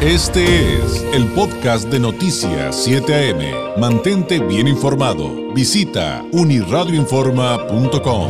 [0.00, 3.80] Este es el podcast de Noticias 7 AM.
[3.80, 5.52] Mantente bien informado.
[5.52, 8.28] Visita uniradioinforma.com.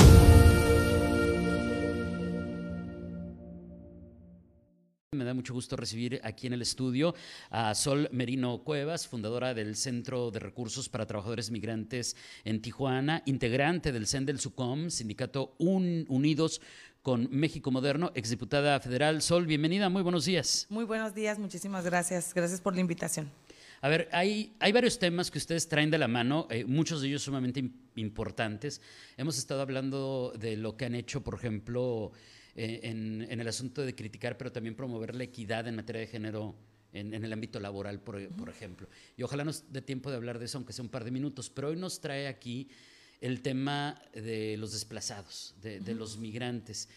[5.12, 7.14] Me da mucho gusto recibir aquí en el estudio
[7.50, 13.92] a Sol Merino Cuevas, fundadora del Centro de Recursos para Trabajadores Migrantes en Tijuana, integrante
[13.92, 16.62] del CEN del SUCOM, Sindicato Unidos
[17.08, 19.22] con México Moderno, exdiputada federal.
[19.22, 20.66] Sol, bienvenida, muy buenos días.
[20.68, 22.34] Muy buenos días, muchísimas gracias.
[22.34, 23.30] Gracias por la invitación.
[23.80, 27.08] A ver, hay, hay varios temas que ustedes traen de la mano, eh, muchos de
[27.08, 27.64] ellos sumamente
[27.96, 28.82] importantes.
[29.16, 32.12] Hemos estado hablando de lo que han hecho, por ejemplo,
[32.54, 36.08] eh, en, en, el asunto de criticar, pero también promover la equidad en materia de
[36.08, 36.56] género
[36.92, 38.86] en, en el ámbito laboral, por, por, ejemplo.
[39.16, 41.48] Y ojalá nos dé tiempo de hablar de eso, aunque sea un par de minutos,
[41.48, 42.68] pero hoy nos trae aquí
[43.20, 46.88] el tema de los desplazados, de, de los migrantes.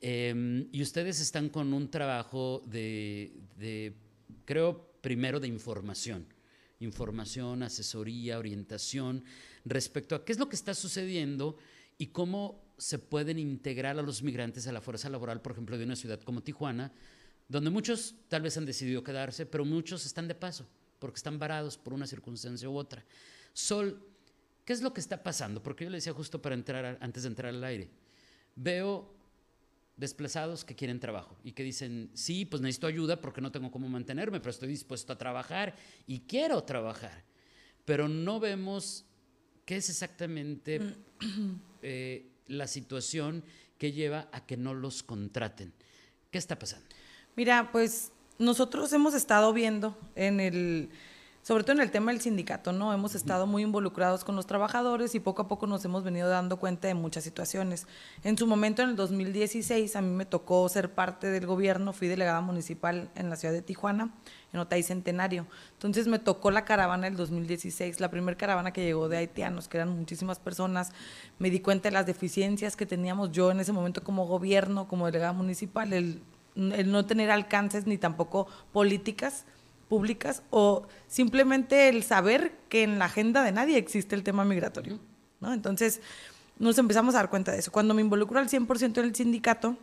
[0.00, 3.94] Eh, y ustedes están con un trabajo de, de,
[4.44, 6.26] creo, primero de información.
[6.80, 9.22] Información, asesoría, orientación
[9.64, 11.58] respecto a qué es lo que está sucediendo
[11.98, 15.84] y cómo se pueden integrar a los migrantes a la fuerza laboral, por ejemplo, de
[15.84, 16.90] una ciudad como Tijuana,
[17.46, 20.66] donde muchos tal vez han decidido quedarse, pero muchos están de paso,
[20.98, 23.04] porque están varados por una circunstancia u otra.
[23.52, 24.02] Sol,
[24.70, 25.60] ¿Qué es lo que está pasando?
[25.60, 27.90] Porque yo le decía justo para entrar, antes de entrar al aire,
[28.54, 29.12] veo
[29.96, 33.88] desplazados que quieren trabajo y que dicen, sí, pues necesito ayuda porque no tengo cómo
[33.88, 35.74] mantenerme, pero estoy dispuesto a trabajar
[36.06, 37.24] y quiero trabajar.
[37.84, 39.06] Pero no vemos
[39.64, 40.94] qué es exactamente
[41.82, 43.42] eh, la situación
[43.76, 45.72] que lleva a que no los contraten.
[46.30, 46.86] ¿Qué está pasando?
[47.34, 50.90] Mira, pues nosotros hemos estado viendo en el
[51.42, 52.92] sobre todo en el tema del sindicato, ¿no?
[52.92, 56.58] Hemos estado muy involucrados con los trabajadores y poco a poco nos hemos venido dando
[56.58, 57.86] cuenta de muchas situaciones.
[58.24, 62.08] En su momento, en el 2016, a mí me tocó ser parte del gobierno, fui
[62.08, 64.12] delegada municipal en la ciudad de Tijuana,
[64.52, 65.46] en Otay Centenario.
[65.72, 69.78] Entonces me tocó la caravana del 2016, la primera caravana que llegó de haitianos, que
[69.78, 70.92] eran muchísimas personas.
[71.38, 75.06] Me di cuenta de las deficiencias que teníamos yo en ese momento como gobierno, como
[75.06, 76.22] delegada municipal, el,
[76.54, 79.46] el no tener alcances ni tampoco políticas
[79.90, 85.00] públicas o simplemente el saber que en la agenda de nadie existe el tema migratorio.
[85.40, 85.52] ¿no?
[85.52, 86.00] Entonces
[86.60, 87.72] nos empezamos a dar cuenta de eso.
[87.72, 89.76] Cuando me involucro al 100% en el sindicato,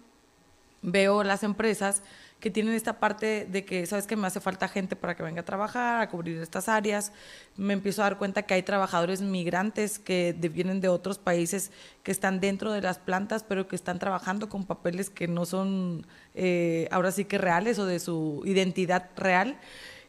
[0.81, 2.03] veo las empresas
[2.39, 5.41] que tienen esta parte de que, sabes que me hace falta gente para que venga
[5.41, 7.11] a trabajar, a cubrir estas áreas.
[7.57, 11.71] Me empiezo a dar cuenta que hay trabajadores migrantes que vienen de otros países
[12.03, 16.05] que están dentro de las plantas, pero que están trabajando con papeles que no son
[16.35, 19.57] eh, ahora sí que reales o de su identidad real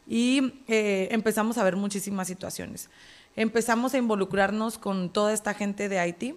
[0.09, 2.89] y eh, empezamos a ver muchísimas situaciones.
[3.35, 6.35] Empezamos a involucrarnos con toda esta gente de Haití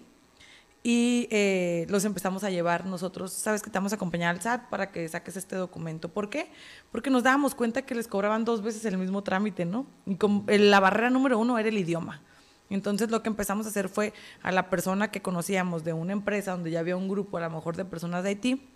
[0.83, 4.69] y eh, los empezamos a llevar nosotros, sabes que te vamos a acompañar al SAT
[4.69, 6.07] para que saques este documento.
[6.09, 6.51] ¿Por qué?
[6.91, 9.87] Porque nos dábamos cuenta que les cobraban dos veces el mismo trámite, ¿no?
[10.05, 12.21] Y con, la barrera número uno era el idioma.
[12.69, 14.13] Entonces lo que empezamos a hacer fue
[14.43, 17.49] a la persona que conocíamos de una empresa donde ya había un grupo a lo
[17.49, 18.69] mejor de personas de Haití,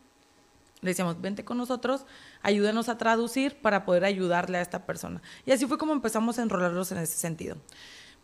[0.81, 2.05] le decíamos, vente con nosotros,
[2.41, 5.21] ayúdenos a traducir para poder ayudarle a esta persona.
[5.45, 7.57] Y así fue como empezamos a enrolarlos en ese sentido.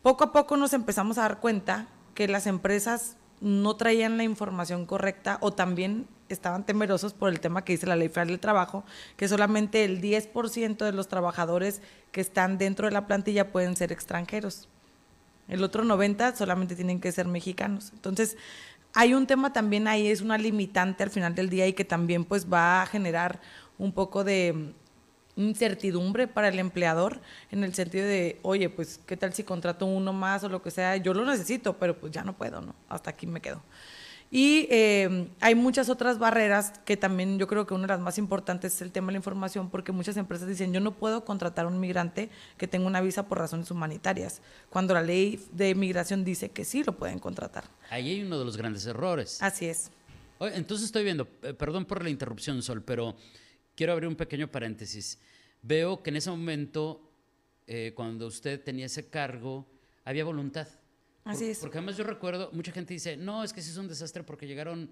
[0.01, 4.85] Poco a poco nos empezamos a dar cuenta que las empresas no traían la información
[4.85, 8.83] correcta o también estaban temerosos por el tema que dice la ley federal del trabajo,
[9.17, 11.81] que solamente el 10% de los trabajadores
[12.11, 14.69] que están dentro de la plantilla pueden ser extranjeros.
[15.47, 17.91] El otro 90 solamente tienen que ser mexicanos.
[17.93, 18.37] Entonces,
[18.93, 22.25] hay un tema también ahí, es una limitante al final del día y que también
[22.25, 23.39] pues va a generar
[23.77, 24.73] un poco de
[25.35, 27.19] incertidumbre para el empleador
[27.51, 30.69] en el sentido de, oye, pues, ¿qué tal si contrato uno más o lo que
[30.71, 30.97] sea?
[30.97, 32.75] Yo lo necesito, pero pues ya no puedo, ¿no?
[32.87, 33.61] Hasta aquí me quedo.
[34.35, 38.17] Y eh, hay muchas otras barreras que también yo creo que una de las más
[38.17, 41.65] importantes es el tema de la información, porque muchas empresas dicen, yo no puedo contratar
[41.65, 46.25] a un migrante que tenga una visa por razones humanitarias, cuando la ley de migración
[46.25, 47.65] dice que sí lo pueden contratar.
[47.91, 49.39] Ahí hay uno de los grandes errores.
[49.39, 49.91] Así es.
[50.39, 53.15] Entonces estoy viendo, eh, perdón por la interrupción, Sol, pero
[53.75, 55.19] quiero abrir un pequeño paréntesis.
[55.61, 57.07] Veo que en ese momento,
[57.67, 59.67] eh, cuando usted tenía ese cargo,
[60.05, 60.67] había voluntad
[61.23, 61.59] Así es.
[61.59, 64.47] Porque además yo recuerdo, mucha gente dice, no, es que sí es un desastre porque
[64.47, 64.89] llegaron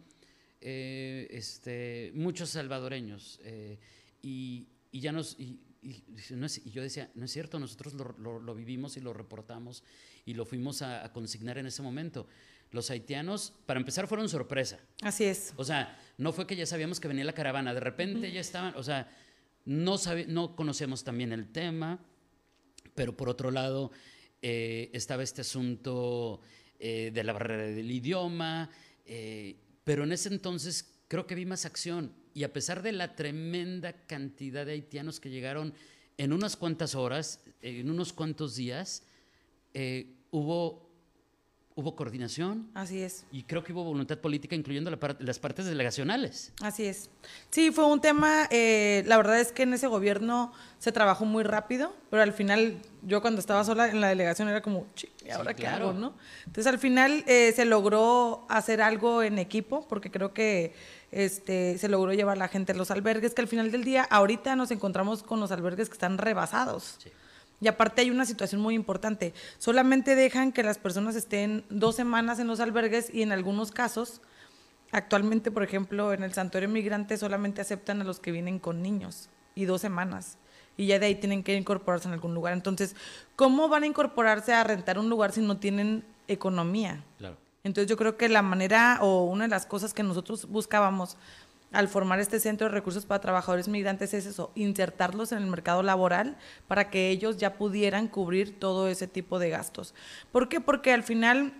[0.62, 3.80] eh, este, muchos salvadoreños eh,
[4.22, 5.38] y, y, ya nos...
[5.40, 8.96] Y, y, no es, y, yo decía, no es cierto, nosotros lo, lo, lo, vivimos
[8.98, 9.84] y lo reportamos
[10.26, 12.28] y lo fuimos a, a, consignar en ese momento.
[12.72, 14.80] Los haitianos, para empezar, fueron sorpresa.
[15.02, 15.54] Así es.
[15.58, 18.34] O sea, no fue que ya sabíamos que venía la caravana, de repente -huh.
[18.34, 19.12] ya estaban, o sea,
[19.66, 22.00] no, sabe, no conocemos también el tema,
[22.96, 23.92] pero por otro lado,
[24.42, 26.42] eh, estaba este asunto
[26.80, 28.70] eh, de la barrera del idioma,
[29.06, 32.14] eh, pero en ese entonces creo que vi más acción.
[32.34, 35.74] Y a pesar de la tremenda cantidad de haitianos que llegaron
[36.18, 39.04] en unas cuantas horas, en unos cuantos días,
[40.32, 40.91] hubo
[41.76, 42.70] hubo coordinación.
[42.74, 43.26] Así es.
[43.32, 46.52] Y creo que hubo voluntad política, incluyendo las partes delegacionales.
[46.62, 47.10] Así es.
[47.50, 51.44] Sí, fue un tema, eh, la verdad es que en ese gobierno se trabajó muy
[51.44, 54.88] rápido, pero al final yo cuando estaba sola en la delegación era como,
[55.26, 55.94] ¿y ahora qué hago?
[55.94, 56.14] ¿no?
[56.46, 60.74] Entonces al final eh, se logró hacer algo en equipo, porque creo que
[61.12, 64.56] este, se logró llevar la gente a los albergues, que al final del día, ahorita
[64.56, 66.96] nos encontramos con los albergues que están rebasados.
[67.00, 67.12] Sí.
[67.62, 69.34] Y aparte hay una situación muy importante.
[69.60, 74.22] Solamente dejan que las personas estén dos semanas en los albergues y en algunos casos,
[74.92, 79.30] actualmente, por ejemplo, en el santuario migrante solamente aceptan a los que vienen con niños
[79.54, 80.40] y dos semanas.
[80.76, 82.54] Y ya de ahí tienen que incorporarse en algún lugar.
[82.54, 82.96] Entonces,
[83.36, 87.04] ¿cómo van a incorporarse a rentar un lugar si no tienen economía?
[87.20, 87.38] Claro.
[87.64, 91.16] Entonces yo creo que la manera o una de las cosas que nosotros buscábamos
[91.72, 95.84] al formar este centro de recursos para trabajadores migrantes es eso, insertarlos en el mercado
[95.84, 96.38] laboral
[96.68, 99.94] para que ellos ya pudieran cubrir todo ese tipo de gastos.
[100.32, 100.60] ¿Por qué?
[100.60, 101.54] Porque al final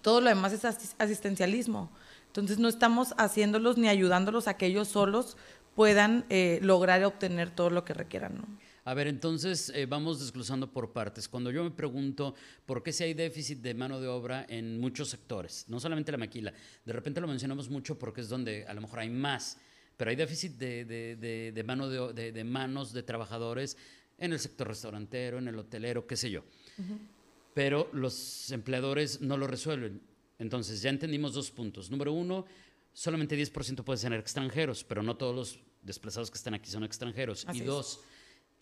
[0.00, 0.64] todo lo demás es
[0.98, 1.90] asistencialismo.
[2.28, 5.36] Entonces no estamos haciéndolos ni ayudándolos a que ellos solos
[5.74, 8.36] puedan eh, lograr obtener todo lo que requieran.
[8.36, 8.44] ¿no?
[8.84, 11.28] A ver, entonces eh, vamos desglosando por partes.
[11.28, 12.34] Cuando yo me pregunto
[12.66, 16.18] por qué si hay déficit de mano de obra en muchos sectores, no solamente la
[16.18, 16.52] maquila,
[16.84, 19.56] de repente lo mencionamos mucho porque es donde a lo mejor hay más,
[19.96, 23.76] pero hay déficit de, de, mano de, manos de trabajadores
[24.18, 26.42] en el sector restaurantero, en el hotelero, qué sé yo.
[27.54, 30.00] Pero los empleadores no lo resuelven.
[30.40, 31.88] Entonces, ya entendimos dos puntos.
[31.88, 32.46] Número uno,
[32.92, 37.46] solamente 10% pueden ser extranjeros, pero no todos los desplazados que están aquí son extranjeros.
[37.52, 38.00] y dos,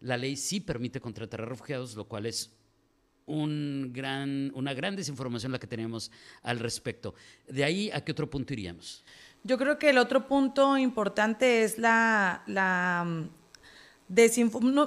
[0.01, 2.53] la ley sí permite contratar a refugiados, lo cual es
[3.27, 6.11] un gran, una gran desinformación la que tenemos
[6.43, 7.15] al respecto.
[7.49, 9.05] De ahí, ¿a qué otro punto iríamos?
[9.43, 13.29] Yo creo que el otro punto importante es la, la mm,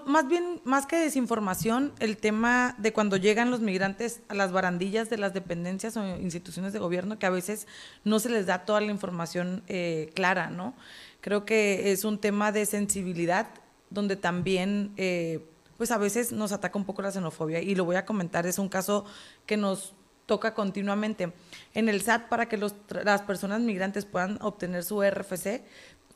[0.06, 5.10] más bien, más que desinformación, el tema de cuando llegan los migrantes a las barandillas
[5.10, 7.66] de las dependencias o instituciones de gobierno, que a veces
[8.04, 10.76] no se les da toda la información eh, clara, ¿no?
[11.22, 13.48] Creo que es un tema de sensibilidad
[13.94, 15.46] donde también, eh,
[15.78, 18.60] pues a veces nos ataca un poco la xenofobia y lo voy a comentar, es
[18.60, 19.06] un caso
[19.46, 19.94] que nos
[20.26, 21.34] toca continuamente.
[21.74, 25.64] En el SAT, para que las personas migrantes puedan obtener su RFC,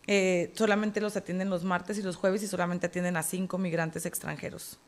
[0.08, 4.06] eh, solamente los atienden los martes y los jueves y solamente atienden a cinco migrantes
[4.06, 4.80] extranjeros.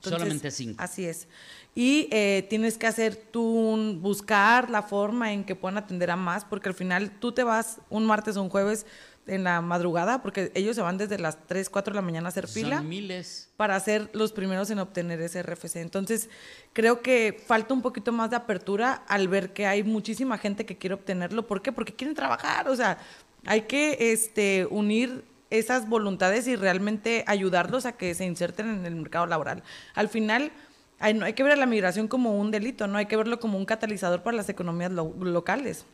[0.00, 0.82] solamente cinco.
[0.82, 1.28] Así es.
[1.74, 6.44] Y eh, tienes que hacer tú buscar la forma en que puedan atender a más,
[6.44, 8.86] porque al final tú te vas un martes o un jueves
[9.26, 12.30] en la madrugada, porque ellos se van desde las 3, 4 de la mañana a
[12.30, 12.82] hacer fila.
[12.82, 13.50] miles.
[13.56, 15.76] Para ser los primeros en obtener ese RFC.
[15.76, 16.28] Entonces,
[16.72, 20.76] creo que falta un poquito más de apertura al ver que hay muchísima gente que
[20.76, 21.46] quiere obtenerlo.
[21.46, 21.72] ¿Por qué?
[21.72, 22.68] Porque quieren trabajar.
[22.68, 22.98] O sea,
[23.46, 28.96] hay que este, unir esas voluntades y realmente ayudarlos a que se inserten en el
[28.96, 29.62] mercado laboral.
[29.94, 30.50] Al final,
[30.98, 33.38] hay, no hay que ver a la migración como un delito, no hay que verlo
[33.38, 35.84] como un catalizador para las economías locales.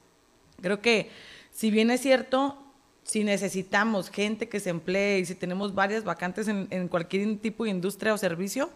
[0.63, 1.11] Creo que,
[1.51, 2.68] si bien es cierto,
[3.09, 7.71] si necesitamos gente que se emplee y si tenemos varias vacantes en, cualquier tipo de
[7.71, 8.71] industria o servicio,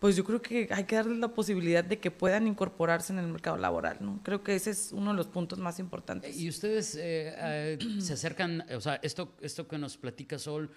[0.00, 3.28] pues yo creo que hay que darles la posibilidad de que puedan incorporarse en el
[3.28, 4.18] mercado laboral, ¿no?
[4.24, 6.36] Creo que ese es uno de los puntos más importantes.
[6.36, 10.70] Y ustedes eh, eh, se acercan, o sea, esto, esto que nos platica Sol,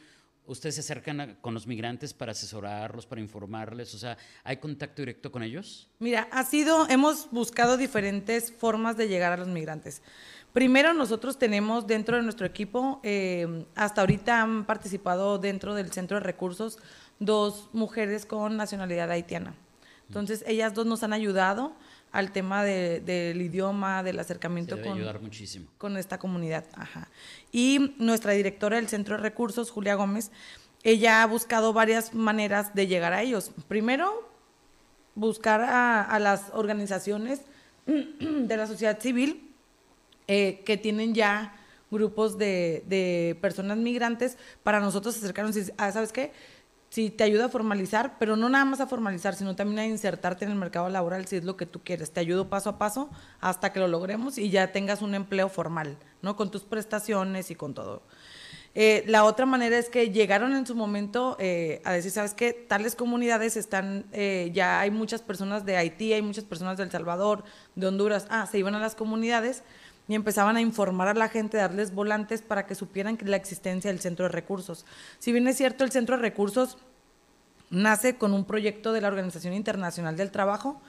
[0.51, 5.31] ustedes se acercan con los migrantes para asesorarlos, para informarles, o sea, ¿hay contacto directo
[5.31, 5.87] con ellos?
[5.99, 10.01] Mira, ha sido, hemos buscado diferentes formas de llegar a los migrantes.
[10.53, 16.17] Primero, nosotros tenemos dentro de nuestro equipo, eh, hasta ahorita han participado dentro del centro
[16.17, 16.77] de recursos
[17.19, 19.55] dos mujeres con nacionalidad haitiana.
[20.07, 21.73] Entonces, ellas dos nos han ayudado
[22.11, 25.67] al tema del idioma, del acercamiento con, ayudar muchísimo.
[25.77, 26.65] con esta comunidad.
[26.73, 27.09] Ajá.
[27.51, 30.31] Y nuestra directora del centro de recursos, Julia Gómez,
[30.83, 33.51] ella ha buscado varias maneras de llegar a ellos.
[33.67, 34.29] Primero,
[35.15, 37.41] buscar a, a las organizaciones
[37.85, 39.51] de la sociedad civil
[40.27, 41.55] eh, que tienen ya
[41.91, 46.31] grupos de, personas migrantes para nosotros acercarnos y decir, ah, ¿sabes qué?
[46.91, 50.43] Si te ayuda a formalizar, pero no nada más a formalizar, sino también a insertarte
[50.43, 52.11] en el mercado laboral si es lo que tú quieres.
[52.11, 55.97] Te ayudo paso a paso hasta que lo logremos y ya tengas un empleo formal,
[56.21, 56.35] ¿no?
[56.35, 58.01] Con tus prestaciones y con todo.
[58.75, 62.51] Eh, la otra manera es que llegaron en su momento eh, a decir, ¿sabes qué?
[62.51, 64.05] Tales comunidades están,
[64.51, 67.45] ya hay muchas personas de Haití, hay muchas personas de El Salvador,
[67.75, 69.63] de Honduras, ah, se iban a las comunidades
[70.11, 74.01] y empezaban a informar a la gente, darles volantes para que supieran la existencia del
[74.01, 74.85] centro de recursos.
[75.19, 76.77] Si bien es cierto, el centro de recursos
[77.69, 80.81] nace con un proyecto de la Organización Internacional del Trabajo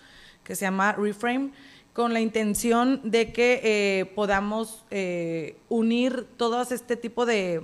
[0.43, 1.53] que se llama Reframe,
[1.93, 7.63] con la intención de que eh, podamos eh, unir todos este tipo de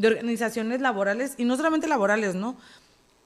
[0.00, 2.56] organizaciones laborales, y no solamente laborales, ¿no?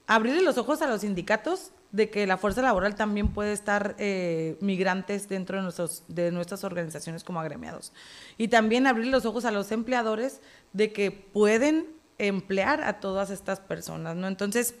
[0.07, 4.57] Abrirle los ojos a los sindicatos de que la fuerza laboral también puede estar eh,
[4.59, 7.93] migrantes dentro de, nuestros, de nuestras organizaciones como agremiados.
[8.37, 10.41] Y también abrir los ojos a los empleadores
[10.73, 14.27] de que pueden emplear a todas estas personas, ¿no?
[14.27, 14.75] Entonces,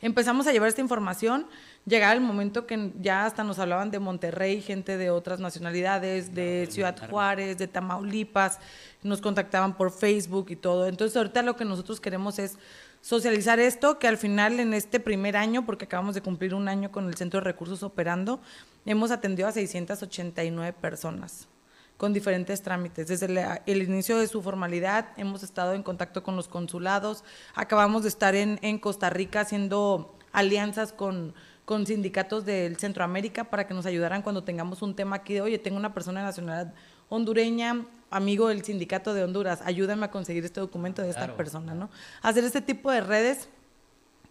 [0.00, 1.46] empezamos a llevar esta información,
[1.86, 6.66] llegaba el momento que ya hasta nos hablaban de Monterrey, gente de otras nacionalidades, de
[6.70, 8.58] Ciudad Juárez, de Tamaulipas,
[9.02, 10.86] nos contactaban por Facebook y todo.
[10.86, 12.56] Entonces, ahorita lo que nosotros queremos es
[13.00, 16.90] socializar esto, que al final en este primer año, porque acabamos de cumplir un año
[16.92, 18.40] con el Centro de Recursos operando,
[18.86, 21.48] hemos atendido a 689 personas
[21.96, 23.08] con diferentes trámites.
[23.08, 23.26] Desde
[23.66, 28.34] el inicio de su formalidad hemos estado en contacto con los consulados, acabamos de estar
[28.34, 31.34] en, en Costa Rica haciendo alianzas con,
[31.66, 35.58] con sindicatos del Centroamérica para que nos ayudaran cuando tengamos un tema aquí de, oye,
[35.58, 36.74] tengo una persona de nacionalidad
[37.10, 41.90] hondureña, amigo del sindicato de Honduras, ayúdame a conseguir este documento de esta persona, ¿no?
[42.22, 43.50] Hacer este tipo de redes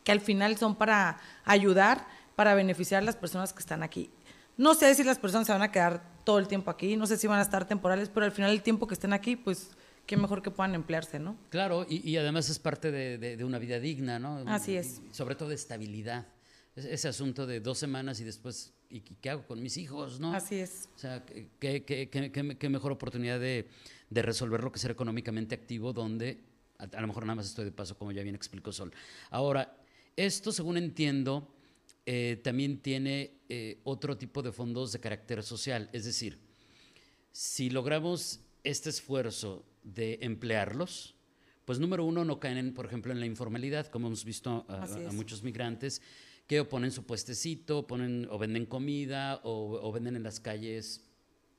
[0.03, 4.09] que al final son para ayudar, para beneficiar a las personas que están aquí.
[4.57, 7.17] No sé si las personas se van a quedar todo el tiempo aquí, no sé
[7.17, 9.71] si van a estar temporales, pero al final el tiempo que estén aquí, pues
[10.05, 11.37] qué mejor que puedan emplearse, ¿no?
[11.49, 14.43] Claro, y, además es parte de, una vida digna, ¿no?
[14.47, 15.01] Así es.
[15.11, 16.25] sobre todo de estabilidad.
[16.85, 20.19] Ese asunto de dos semanas y después ¿y qué hago con mis hijos?
[20.19, 20.33] ¿no?
[20.33, 20.89] Así es.
[20.95, 23.67] O sea, qué, qué, qué, qué mejor oportunidad de,
[24.09, 26.43] de, resolverlo que ser económicamente activo, donde
[26.77, 28.91] a, lo mejor nada más estoy de paso, como ya bien explicó Sol.
[29.29, 29.77] Ahora,
[30.15, 31.53] esto, según entiendo,
[32.05, 35.89] eh, también tiene eh, otro tipo de fondos de carácter social.
[35.93, 36.39] Es decir,
[37.31, 41.15] si logramos este esfuerzo de emplearlos,
[41.65, 45.11] pues número uno, no caen, por ejemplo, en la informalidad, como hemos visto a, a
[45.11, 46.01] muchos migrantes
[46.49, 51.05] que o ponen su puestecito, ponen o venden comida o, venden en las calles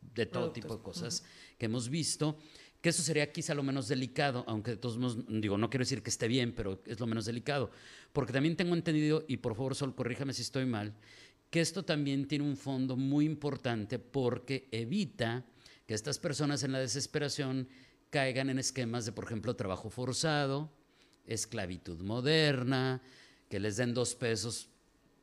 [0.02, 1.22] de todo tipo de cosas
[1.58, 2.36] que hemos visto,
[2.80, 6.02] que eso sería quizá lo menos delicado, aunque de todos modos, digo, no quiero decir
[6.02, 7.70] que esté bien, pero es lo menos delicado,
[8.12, 10.92] porque también tengo entendido, y por favor Sol, corríjame si estoy mal,
[11.50, 15.46] que esto también tiene un fondo muy importante porque evita
[15.86, 17.68] que estas personas en la desesperación
[18.10, 20.68] caigan en esquemas de, por ejemplo, trabajo forzado,
[21.26, 23.00] esclavitud moderna,
[23.48, 24.66] que les den dos pesos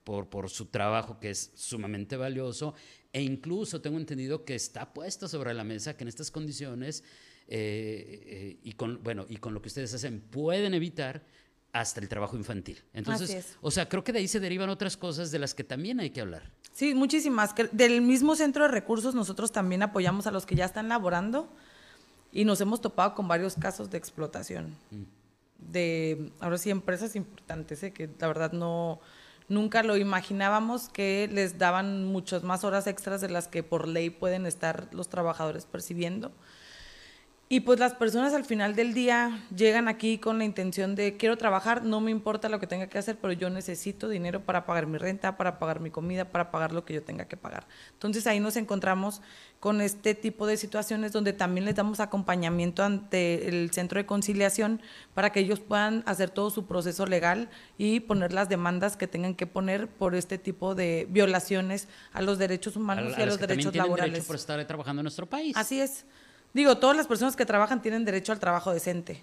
[0.07, 2.73] por, su trabajo que es sumamente valioso
[3.11, 7.03] e incluso tengo entendido que está puesto sobre la mesa que en estas condiciones
[7.49, 11.25] eh, eh, y, con, bueno, y con lo que ustedes hacen pueden evitar
[11.73, 12.81] hasta el trabajo infantil.
[12.93, 15.99] Entonces, o sea, creo que de ahí se derivan otras cosas de las que también
[15.99, 16.51] hay que hablar.
[16.71, 17.53] Sí, muchísimas.
[17.73, 21.53] Del mismo centro de recursos nosotros también apoyamos a los que ya están laborando
[22.31, 24.75] y nos hemos topado con varios casos de explotación.
[24.91, 25.03] Mm.
[25.71, 27.91] De, ahora sí, empresas importantes, ¿eh?
[27.91, 29.01] que la verdad no,
[29.49, 34.09] Nunca lo imaginábamos que les daban muchas más horas extras de las que por ley
[34.09, 36.33] pueden estar los trabajadores percibiendo.
[37.49, 41.37] Y pues las personas al final del día llegan aquí con la intención de quiero
[41.37, 44.85] trabajar, no me importa lo que tenga que hacer, pero yo necesito dinero para pagar
[44.85, 47.65] mi renta, para pagar mi comida, para pagar lo que yo tenga que pagar.
[47.93, 49.21] Entonces ahí nos encontramos
[49.61, 54.81] con este tipo de situaciones donde también les damos acompañamiento ante el centro de conciliación
[55.13, 59.35] para que ellos puedan hacer todo su proceso legal y poner las demandas que tengan
[59.35, 63.73] que poner por este tipo de violaciones a los derechos humanos y a los derechos
[63.73, 64.11] laborales.
[64.11, 65.55] Derecho por estar trabajando en nuestro país.
[65.55, 66.05] Así es.
[66.53, 69.21] Digo, todas las personas que trabajan tienen derecho al trabajo decente.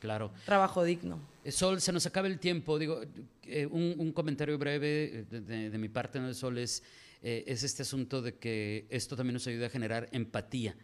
[0.00, 0.32] Claro.
[0.46, 1.20] Trabajo digno.
[1.44, 2.78] Eh, Sol, se nos acaba el tiempo.
[2.78, 3.02] Digo,
[3.44, 6.32] eh, un, comentario breve de, mi parte, ¿no?
[6.32, 6.82] Sol, es,
[7.22, 10.74] eh, es este asunto de que esto también nos ayuda a generar empatía.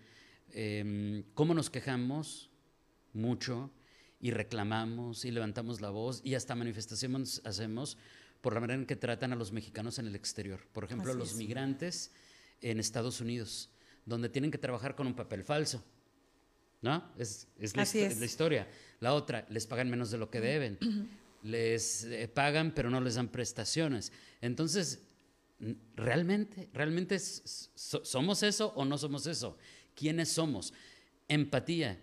[0.53, 2.51] Em, ¿Cómo nos quejamos?
[3.15, 3.71] Mucho.
[4.21, 7.99] Y reclamamos y levantamos la voz y hasta manifestaciones hacemos
[8.41, 10.61] por la manera en que tratan a los mexicanos en el exterior.
[10.73, 12.13] Por ejemplo, los migrantes
[12.61, 13.71] en Estados Unidos
[14.07, 15.85] donde tienen que trabajar con un papel falso.
[16.81, 17.13] ¿No?
[17.19, 17.83] Es, la,
[18.25, 18.69] historia.
[19.01, 20.79] La otra, les pagan menos de lo que deben.
[21.43, 24.13] Les eh, pagan, pero no les dan prestaciones.
[24.41, 25.03] Entonces,
[25.97, 29.59] ¿realmente, realmente somos eso o no somos eso?
[29.95, 30.73] ¿Quiénes somos?
[31.29, 32.01] Empatía.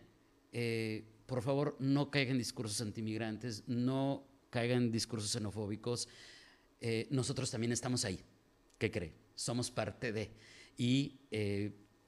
[0.52, 6.10] Eh, por favor, no caigan en discursos antimigrantes, no caigan en discursos xenofóbicos.
[6.82, 8.20] Eh, nosotros también estamos ahí.
[8.78, 9.14] ¿Qué cree?
[9.36, 10.32] Somos parte de.
[10.78, 11.20] Y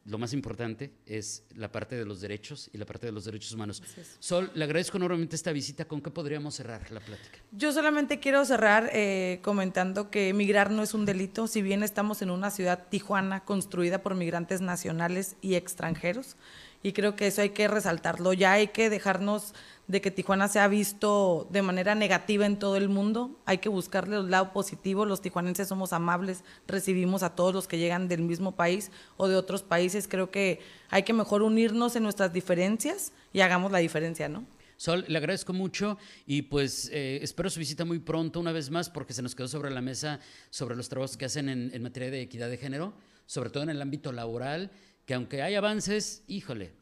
[0.05, 3.51] lo más importante es la parte de los derechos y la parte de los derechos
[3.53, 3.81] humanos.
[4.19, 5.85] Sol, le agradezco enormemente esta visita.
[5.85, 7.39] ¿Con qué podríamos cerrar la plática?
[7.51, 12.21] Yo solamente quiero cerrar eh, comentando que emigrar no es un delito, si bien estamos
[12.21, 16.37] en una ciudad Tijuana construida por migrantes nacionales y extranjeros
[16.85, 18.31] y creo que eso hay que resaltarlo.
[18.33, 19.55] Ya hay que dejarnos
[19.87, 23.39] de que Tijuana se ha visto de manera negativa en todo el mundo.
[23.45, 25.05] Hay que buscarle el lado positivo.
[25.05, 29.35] Los tijuanenses somos amables, recibimos a todos los que llegan del mismo país o de
[29.35, 30.07] otros países.
[30.07, 34.45] Creo que hay que mejor unirnos en nuestras diferencias y hagamos la diferencia, ¿no?
[34.77, 38.89] Sol, le agradezco mucho y pues eh, espero su visita muy pronto una vez más
[38.89, 42.11] porque se nos quedó sobre la mesa sobre los trabajos que hacen en, en materia
[42.11, 42.93] de equidad de género,
[43.25, 44.71] sobre todo en el ámbito laboral,
[45.05, 46.73] que aunque hay avances, híjole,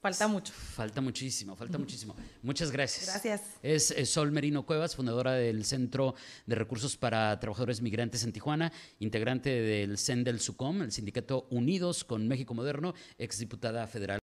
[0.00, 0.54] Falta mucho.
[0.54, 2.16] Falta muchísimo, falta muchísimo.
[2.42, 3.06] Muchas gracias.
[3.06, 3.42] Gracias.
[3.62, 6.14] Es, es Sol Merino Cuevas, fundadora del Centro
[6.46, 12.04] de Recursos para Trabajadores Migrantes en Tijuana, integrante del CEN del SUCOM, el Sindicato Unidos
[12.04, 14.18] con México Moderno, exdiputada federal.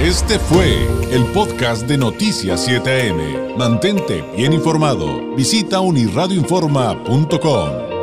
[0.00, 3.56] Este fue el podcast de Noticias 7am.
[3.56, 5.36] Mantente bien informado.
[5.36, 7.93] Visita unirradioinforma.com.